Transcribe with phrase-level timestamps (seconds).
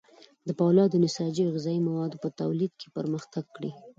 [0.47, 3.71] د فولادو، نساجي او غذايي موادو په تولید کې یې پرمختګ کړی.